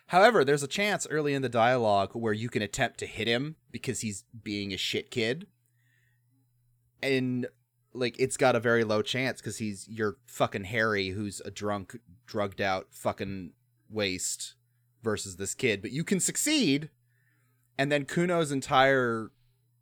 [0.07, 3.57] However there's a chance early in the dialogue where you can attempt to hit him
[3.71, 5.47] because he's being a shit kid.
[7.03, 7.49] And
[7.95, 11.97] like it's got a very low chance because he's your fucking Harry who's a drunk,
[12.27, 13.53] drugged out fucking
[13.91, 14.55] waste
[15.03, 15.83] versus this kid.
[15.83, 16.91] But you can succeed,
[17.77, 19.31] and then Cuno's entire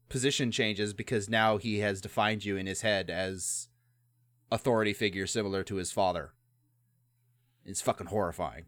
[0.09, 3.68] position changes because now he has defined you in his head as
[4.51, 6.33] authority figure similar to his father.
[7.64, 8.64] It's fucking horrifying.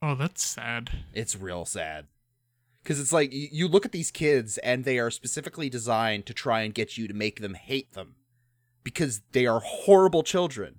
[0.00, 0.90] Oh, that's sad.
[1.12, 2.06] It's real sad.
[2.88, 6.32] Because it's like you, you look at these kids and they are specifically designed to
[6.32, 8.14] try and get you to make them hate them
[8.82, 10.76] because they are horrible children.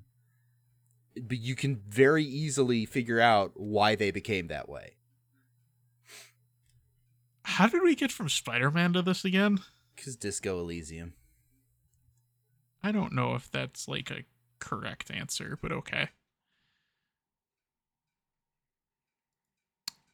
[1.22, 4.96] But you can very easily figure out why they became that way.
[7.44, 9.60] How did we get from Spider Man to this again?
[9.96, 11.14] Because Disco Elysium.
[12.82, 14.24] I don't know if that's like a
[14.58, 16.10] correct answer, but okay.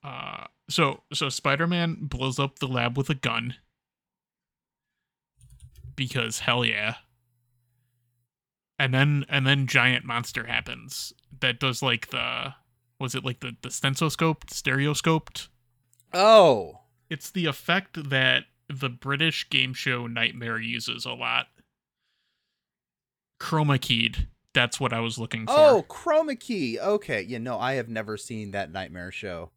[0.03, 3.55] Uh so so Spider-Man blows up the lab with a gun.
[5.95, 6.95] Because hell yeah.
[8.77, 12.53] And then and then giant monster happens that does like the
[12.99, 15.49] was it like the the stensoscoped, stereoscoped?
[16.13, 16.81] Oh!
[17.09, 21.47] It's the effect that the British game show Knightmare uses a lot.
[23.39, 24.27] Chroma keyed.
[24.53, 25.53] That's what I was looking for.
[25.53, 26.79] Oh, Chroma Key.
[26.79, 27.21] Okay.
[27.21, 29.51] Yeah, no, I have never seen that Knightmare show.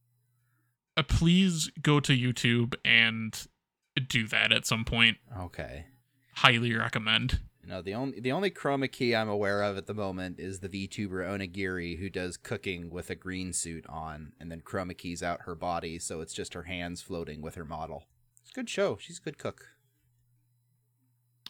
[0.98, 3.46] Uh, please go to YouTube and
[4.08, 5.18] do that at some point.
[5.38, 5.86] Okay.
[6.34, 7.40] Highly recommend.
[7.64, 10.68] No, the only the only chroma key I'm aware of at the moment is the
[10.68, 15.42] VTuber Onigiri who does cooking with a green suit on and then chroma keys out
[15.42, 18.04] her body so it's just her hands floating with her model.
[18.40, 18.96] It's a good show.
[18.98, 19.66] She's a good cook.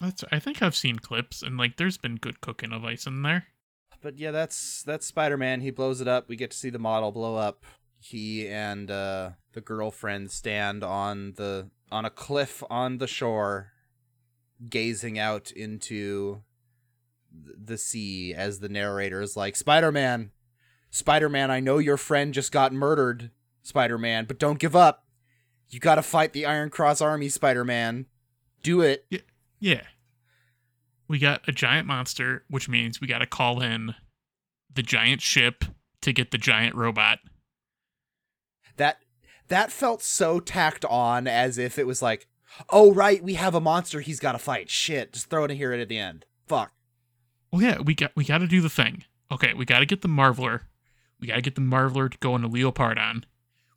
[0.01, 3.23] That's I think I've seen clips and like there's been good cooking of ice in
[3.23, 3.47] there.
[4.03, 5.61] But yeah, that's that's Spider Man.
[5.61, 6.29] He blows it up.
[6.29, 7.65] We get to see the model blow up.
[8.01, 13.73] He and uh, the girlfriend stand on the on a cliff on the shore,
[14.69, 16.43] gazing out into
[17.33, 20.31] the sea as the narrator is like, Spider Man,
[20.91, 23.31] Spider Man, I know your friend just got murdered,
[23.63, 25.05] Spider Man, but don't give up.
[25.69, 28.07] You gotta fight the Iron Cross Army, Spider Man.
[28.63, 29.07] Do it.
[29.61, 29.83] Yeah.
[31.09, 33.95] We got a giant monster, which means we got to call in
[34.73, 35.65] the giant ship
[36.03, 37.19] to get the giant robot.
[38.79, 38.99] That
[39.49, 42.27] that felt so tacked on as if it was like
[42.71, 45.57] oh right we have a monster he's got to fight shit just throw it in
[45.57, 46.73] here at the end fuck
[47.53, 49.05] Well, yeah, we got we got to do the thing.
[49.31, 50.63] Okay, we got to get the Marveler.
[51.21, 53.25] We got to get the Marveler to go into Leopardon.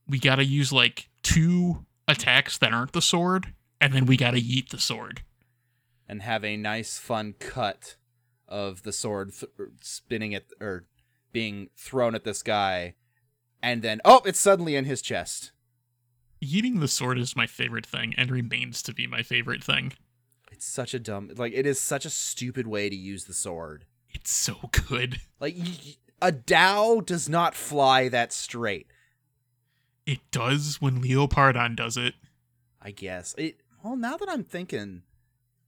[0.08, 4.32] We got to use like two attacks that aren't the sword, and then we got
[4.32, 5.24] to yeet the sword.
[6.08, 7.96] and have a nice fun cut
[8.48, 10.84] of the sword th- spinning it or
[11.32, 12.96] being thrown at this guy
[13.64, 15.52] and then oh it's suddenly in his chest
[16.44, 19.94] Yeeting the sword is my favorite thing, and remains to be my favorite thing.
[20.52, 23.86] it's such a dumb like it is such a stupid way to use the sword
[24.10, 24.58] It's so
[24.90, 25.22] good.
[25.40, 25.56] like
[26.22, 28.88] a Dao does not fly that straight
[30.06, 32.16] It does when Leopardon does it.
[32.82, 33.36] I guess.
[33.38, 35.04] It well now that I'm thinking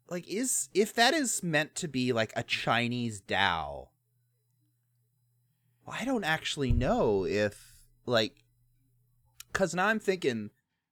[0.09, 3.87] like is if that is meant to be like a Chinese Dao.
[5.87, 7.72] I don't actually know if
[8.05, 8.43] like
[9.53, 10.49] cuz now I'm thinking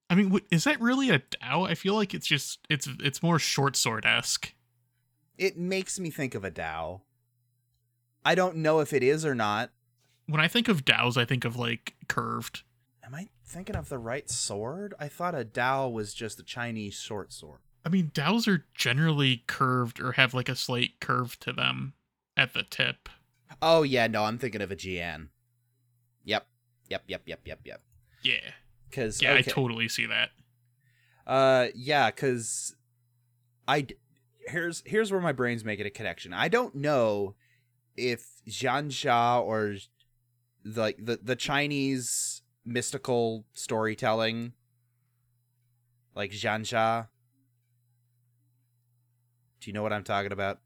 [0.09, 1.69] I mean, is that really a Dao?
[1.69, 4.53] I feel like it's just it's it's more short sword esque.
[5.37, 7.01] it makes me think of a Dao.
[8.25, 9.71] I don't know if it is or not.
[10.27, 12.63] When I think of Daos, I think of like curved.
[13.03, 14.93] Am I thinking of the right sword?
[14.99, 17.59] I thought a Dao was just a Chinese short sword.
[17.85, 21.93] I mean, Daos are generally curved or have like a slight curve to them
[22.37, 23.09] at the tip.
[23.61, 25.29] Oh yeah, no, I'm thinking of a Jian.
[26.25, 26.45] Yep.
[26.91, 27.81] Yep, yep, yep, yep, yep.
[28.21, 28.51] Yeah,
[28.91, 30.31] Cuz yeah, I totally see that.
[31.25, 32.75] Uh, yeah, because
[33.65, 33.87] I
[34.47, 36.33] here's here's where my brain's making a connection.
[36.33, 37.35] I don't know
[37.95, 39.77] if Jianxia or
[40.65, 44.51] like the the Chinese mystical storytelling,
[46.13, 47.07] like Jianxia.
[49.61, 50.59] Do you know what I'm talking about?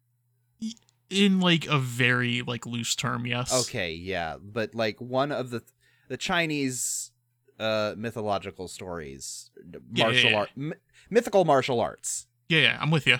[1.12, 3.54] In like a very like loose term, yes.
[3.68, 5.62] Okay, yeah, but like one of the
[6.08, 7.12] the Chinese
[7.60, 10.38] uh mythological stories, Yeah, yeah, martial yeah.
[10.38, 10.74] art, m-
[11.10, 12.28] mythical martial arts.
[12.50, 13.18] Yeah, yeah, I'm with you.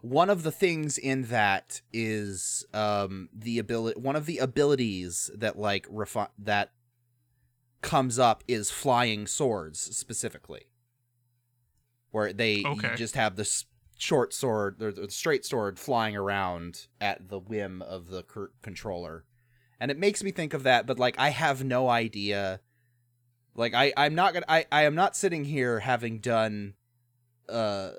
[0.00, 5.58] one of the things in that is um the ability one of the abilities that
[5.58, 6.72] like refi- that
[7.82, 10.68] comes up is flying swords specifically
[12.10, 12.94] where they Okay.
[12.96, 13.66] just have this
[13.98, 18.24] short sword or the straight sword flying around at the whim of the
[18.62, 19.24] controller
[19.80, 22.60] and it makes me think of that but like i have no idea
[23.54, 26.74] like i i'm not gonna i i am not sitting here having done
[27.48, 27.90] uh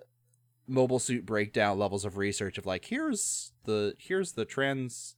[0.67, 5.15] mobile suit breakdown levels of research of like here's the here's the trends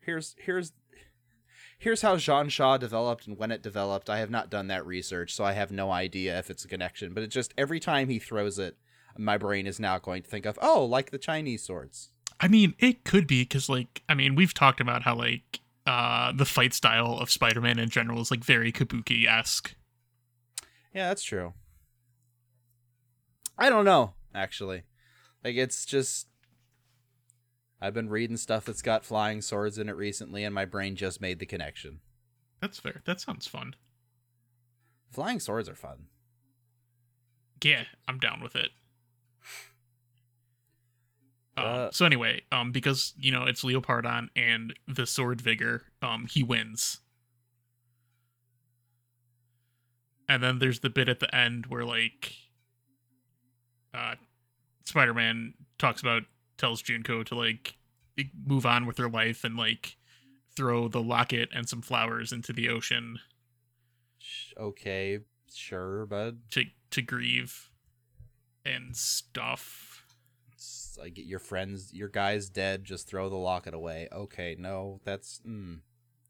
[0.00, 0.72] here's here's
[1.82, 4.08] here's how Jianxia developed and when it developed.
[4.08, 7.12] I have not done that research, so I have no idea if it's a connection.
[7.12, 8.76] But it just every time he throws it,
[9.18, 12.10] my brain is now going to think of oh, like the Chinese swords.
[12.42, 16.32] I mean, it could be because, like, I mean, we've talked about how, like, uh,
[16.32, 19.74] the fight style of Spider Man in general is, like, very kabuki esque.
[20.92, 21.54] Yeah, that's true.
[23.56, 24.82] I don't know, actually.
[25.44, 26.28] Like it's just
[27.80, 31.20] I've been reading stuff that's got flying swords in it recently and my brain just
[31.20, 32.00] made the connection.
[32.60, 33.02] That's fair.
[33.06, 33.74] That sounds fun.
[35.10, 36.06] Flying swords are fun.
[37.62, 38.70] Yeah, I'm down with it.
[41.56, 46.26] Um, Uh, so anyway, um, because you know it's Leopardon and the Sword Vigor, um,
[46.30, 47.00] he wins.
[50.28, 52.34] And then there's the bit at the end where like,
[53.92, 54.14] uh,
[54.84, 56.22] Spider-Man talks about
[56.56, 57.74] tells Junko to like
[58.46, 59.96] move on with her life and like
[60.56, 63.18] throw the locket and some flowers into the ocean
[64.56, 65.18] Okay,
[65.52, 66.38] sure, bud.
[66.52, 67.68] to to grieve
[68.64, 70.04] and stuff.
[70.92, 72.84] It's like your friends, your guy's dead.
[72.84, 74.08] Just throw the locket away.
[74.12, 75.78] Okay, no, that's mm.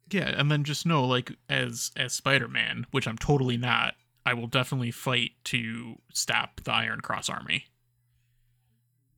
[0.08, 3.94] Yeah, and then just know, like, as as Spider Man, which I'm totally not,
[4.24, 7.64] I will definitely fight to stop the Iron Cross Army.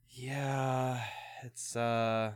[0.09, 1.03] yeah.
[1.43, 2.33] It's uh,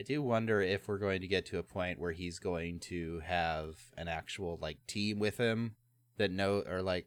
[0.00, 3.20] I do wonder if we're going to get to a point where he's going to
[3.20, 5.76] have an actual like team with him
[6.16, 7.06] that know or like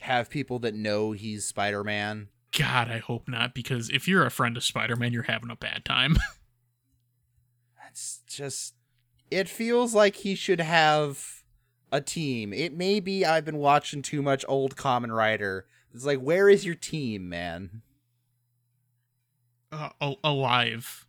[0.00, 2.28] have people that know he's Spider-Man.
[2.56, 5.56] God, I hope not, because if you're a friend of Spider Man, you're having a
[5.56, 6.16] bad time.
[7.82, 8.74] That's just
[9.30, 11.42] it feels like he should have
[11.90, 12.52] a team.
[12.52, 15.66] It may be I've been watching too much old Kamen Rider.
[15.94, 17.82] It's like where is your team, man?
[19.72, 21.06] uh, al- alive,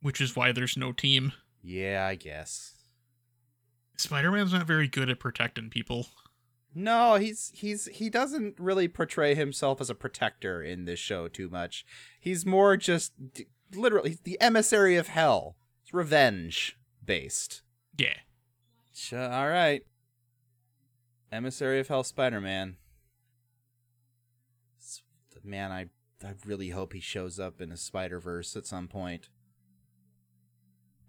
[0.00, 1.32] which is why there's no team.
[1.62, 2.72] Yeah, I guess.
[3.96, 6.06] Spider Man's not very good at protecting people.
[6.74, 11.48] No, he's he's he doesn't really portray himself as a protector in this show too
[11.48, 11.86] much.
[12.18, 15.56] He's more just d- literally the emissary of hell.
[15.82, 17.62] It's revenge based.
[17.96, 18.18] Yeah.
[18.94, 19.82] Ch- all right.
[21.30, 22.76] Emissary of Hell Spider-Man.
[25.42, 25.86] Man, I
[26.24, 29.28] I really hope he shows up in a Spider-Verse at some point.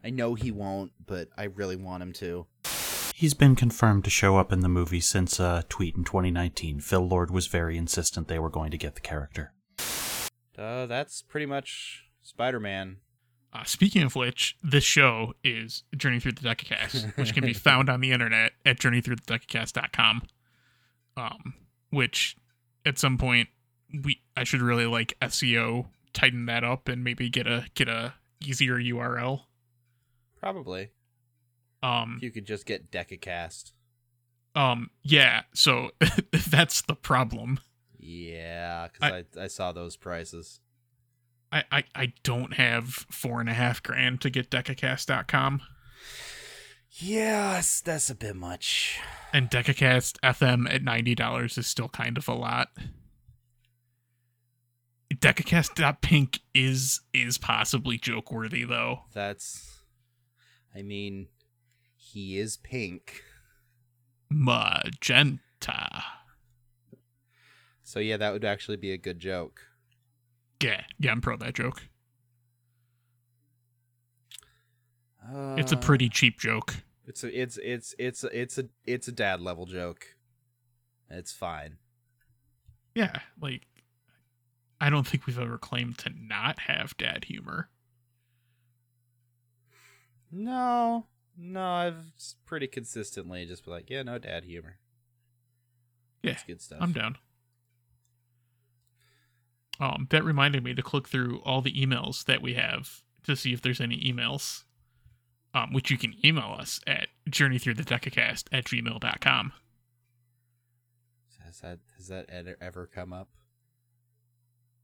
[0.03, 2.45] I know he won't, but I really want him to.
[3.17, 6.81] He's been confirmed to show up in the movie since a tweet in 2019.
[6.81, 9.53] Phil Lord was very insistent they were going to get the character.
[10.57, 12.97] Uh, that's pretty much Spider-Man.
[13.53, 17.89] Uh, speaking of which, this show is Journey Through the Decacast, which can be found
[17.89, 20.23] on the internet at journeythroughthedecacast.com.
[21.15, 21.53] Um,
[21.91, 22.35] which
[22.85, 23.47] at some point
[24.03, 28.15] we I should really like SEO tighten that up and maybe get a get a
[28.45, 29.43] easier URL.
[30.37, 30.89] Probably.
[31.85, 33.71] Um, you could just get Decacast.
[34.55, 35.43] um, yeah.
[35.53, 35.91] So
[36.49, 37.59] that's the problem.
[37.99, 40.59] Yeah, because I, I saw those prices.
[41.51, 45.61] I, I, I don't have four and a half grand to get decacast.com.
[46.89, 48.99] Yes, that's a bit much.
[49.33, 52.69] And Decacast FM at $90 is still kind of a lot.
[55.13, 59.01] Decacast.pink is is possibly joke worthy though.
[59.13, 59.81] That's.
[60.75, 61.27] I mean,
[62.15, 63.23] he is pink.
[64.29, 66.03] Magenta.
[67.83, 69.59] So yeah, that would actually be a good joke.
[70.63, 71.89] Yeah, yeah, I'm pro that joke.
[75.21, 76.75] Uh, It's a pretty cheap joke.
[77.05, 80.15] It's a, it's it's it's a, it's a it's a dad level joke.
[81.09, 81.79] It's fine.
[82.95, 83.67] Yeah, like
[84.79, 87.67] I don't think we've ever claimed to not have dad humor.
[90.31, 91.07] No,
[91.37, 92.13] no, I've
[92.45, 94.77] pretty consistently just been like, yeah, no dad humor.
[96.23, 96.79] Yeah, It's good stuff.
[96.81, 97.17] I'm down.
[99.79, 103.53] Um, that reminded me to click through all the emails that we have to see
[103.53, 104.63] if there's any emails.
[105.53, 109.53] Um, which you can email us at journeythroughthedecacast at gmail.com.
[111.45, 112.25] Has that has that
[112.59, 113.29] ever come up?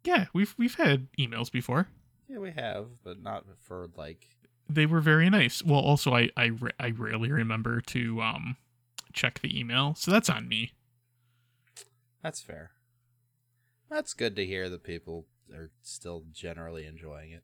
[0.06, 1.88] Yeah, we've we've had emails before.
[2.30, 4.28] Yeah, we have, but not for like.
[4.70, 5.64] They were very nice.
[5.64, 8.58] Well, also I I, I rarely remember to um
[9.14, 10.72] check the email, so that's on me.
[12.24, 12.72] That's fair.
[13.90, 17.44] That's good to hear that people are still generally enjoying it,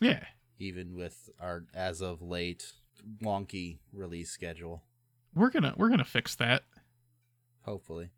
[0.00, 0.24] Yeah,
[0.58, 2.72] even with our as of late
[3.20, 4.84] wonky release schedule.
[5.34, 6.62] we're gonna we're gonna fix that.
[7.64, 8.10] Hopefully.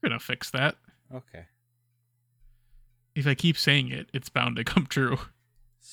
[0.00, 0.76] We're gonna fix that.
[1.12, 1.46] Okay.
[3.16, 5.18] If I keep saying it, it's bound to come true.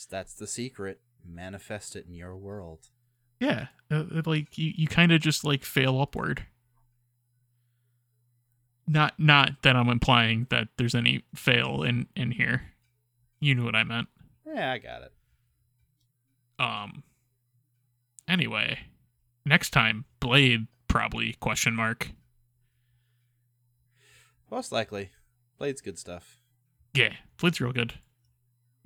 [0.10, 1.02] That's the secret.
[1.26, 2.88] Manifest it in your world.
[3.40, 6.46] Yeah, uh, uh, like you, you kind of just like fail upward.
[8.88, 12.74] Not not that I'm implying that there's any fail in in here.
[13.40, 14.08] You knew what I meant.
[14.46, 15.14] Yeah, I got it.
[16.60, 17.04] Um.
[18.28, 18.80] Anyway,
[19.46, 22.12] next time Blade probably question mark.
[24.52, 25.12] Most likely.
[25.58, 26.38] Blade's good stuff.
[26.94, 27.96] Yeah, Blade's real good.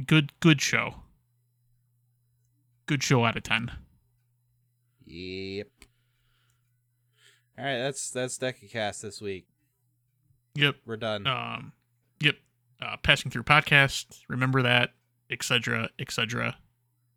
[0.05, 1.04] Good good show.
[2.85, 3.71] Good show out of ten.
[5.05, 5.67] Yep.
[7.57, 9.47] All right, that's that's Decacast this week.
[10.55, 10.75] Yep.
[10.85, 11.27] We're done.
[11.27, 11.73] um
[12.21, 12.35] yep
[12.81, 14.91] uh passing through podcast remember that
[15.29, 16.55] etc etc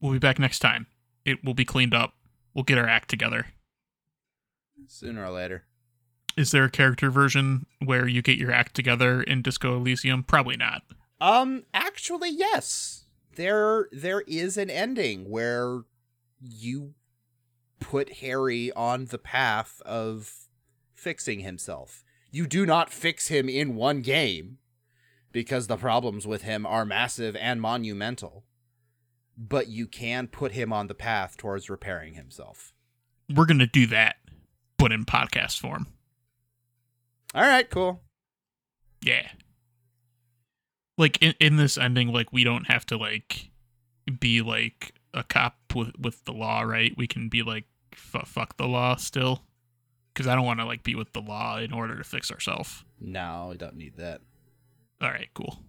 [0.00, 0.86] we'll be back next time
[1.24, 2.14] it will be cleaned up
[2.52, 3.46] we'll get our act together
[4.88, 5.66] Sooner or later.
[6.36, 10.56] is there a character version where you get your act together in disco elysium probably
[10.56, 10.82] not
[11.20, 13.04] Um, actually, yes.
[13.38, 15.82] There, there is an ending where
[16.40, 16.94] you
[17.78, 20.48] put Harry on the path of
[20.92, 22.02] fixing himself.
[22.32, 24.58] You do not fix him in one game
[25.30, 28.44] because the problems with him are massive and monumental.
[29.38, 32.72] But you can put him on the path towards repairing himself.
[33.32, 34.16] we're gonna do that
[34.78, 35.86] but in podcast form
[37.36, 38.02] All right, cool.
[39.00, 39.28] yeah
[40.98, 43.50] like in, in this ending like we don't have to like
[44.20, 48.56] be like a cop with with the law right we can be like f- fuck
[48.58, 49.42] the law still
[50.18, 52.82] because I don't want to like be with the law in order to fix ourselves.
[53.00, 54.20] No, we don't need that.
[55.00, 55.60] All right, cool.